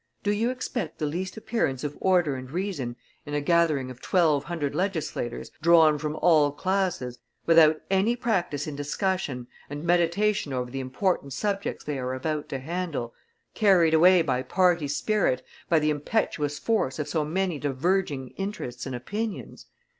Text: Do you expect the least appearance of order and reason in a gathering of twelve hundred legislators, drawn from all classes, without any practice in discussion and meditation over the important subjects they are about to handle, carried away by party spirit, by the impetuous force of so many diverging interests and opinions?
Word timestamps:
Do 0.23 0.31
you 0.31 0.49
expect 0.49 0.97
the 0.97 1.05
least 1.05 1.37
appearance 1.37 1.83
of 1.83 1.95
order 2.01 2.33
and 2.33 2.49
reason 2.49 2.95
in 3.23 3.35
a 3.35 3.39
gathering 3.39 3.91
of 3.91 4.01
twelve 4.01 4.45
hundred 4.45 4.73
legislators, 4.73 5.51
drawn 5.61 5.99
from 5.99 6.15
all 6.23 6.51
classes, 6.51 7.19
without 7.45 7.79
any 7.91 8.15
practice 8.15 8.65
in 8.65 8.75
discussion 8.75 9.45
and 9.69 9.83
meditation 9.83 10.53
over 10.53 10.71
the 10.71 10.79
important 10.79 11.33
subjects 11.33 11.85
they 11.85 11.99
are 11.99 12.15
about 12.15 12.49
to 12.49 12.57
handle, 12.57 13.13
carried 13.53 13.93
away 13.93 14.23
by 14.23 14.41
party 14.41 14.87
spirit, 14.87 15.43
by 15.69 15.77
the 15.77 15.91
impetuous 15.91 16.57
force 16.57 16.97
of 16.97 17.07
so 17.07 17.23
many 17.23 17.59
diverging 17.59 18.29
interests 18.37 18.87
and 18.87 18.95
opinions? 18.95 19.67